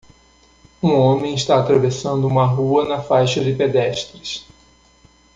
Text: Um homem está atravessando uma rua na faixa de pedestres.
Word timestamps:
Um 0.81 0.93
homem 0.95 1.35
está 1.35 1.59
atravessando 1.59 2.25
uma 2.27 2.43
rua 2.47 2.85
na 2.87 3.03
faixa 3.03 3.39
de 3.39 3.53
pedestres. 3.53 4.47